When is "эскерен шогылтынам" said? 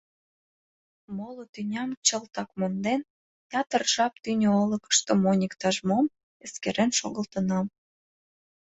6.45-7.65